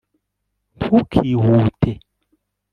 [0.77, 1.91] ntukihute